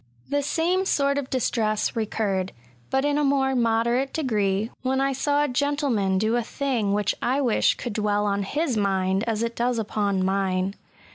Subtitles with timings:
[0.31, 2.53] The same sort of distress recurred,
[2.89, 7.13] but in a more moderate degree, when I saw a gentleman do a thing which
[7.21, 10.73] I wish could dwell on bis mind as it does upon mine.